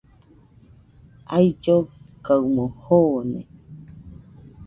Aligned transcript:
Aullogaɨmo 1.35 2.65
joone. 2.83 3.39